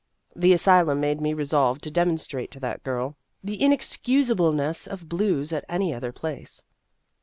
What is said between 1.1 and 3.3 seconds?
me resolve to demon strate to that girl